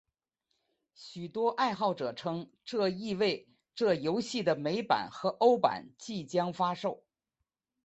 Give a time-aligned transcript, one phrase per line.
[0.95, 7.03] 许多爱好者称这意味这游戏的美版和欧版即将发售。